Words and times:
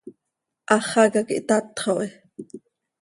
Háxaca 0.69 1.21
quih 1.27 1.43
tatxo 1.47 1.93
hi. 2.01 2.07